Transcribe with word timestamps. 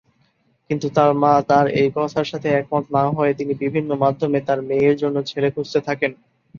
কিন্তু 0.69 0.87
তার 0.97 1.11
মা 1.21 1.33
তার 1.49 1.65
এই 1.79 1.89
কথার 1.95 2.27
সাথে 2.31 2.47
একমত 2.53 2.85
না 2.95 3.03
হয়ে 3.17 3.33
তিনি 3.39 3.53
বিভিন্ন 3.63 3.89
মাধ্যমে 4.03 4.39
তার 4.47 4.59
মেয়ের 4.69 4.95
জন্য 5.01 5.17
ছেলে 5.29 5.47
খুঁজতে 5.55 5.79
থাকেন। 5.87 6.11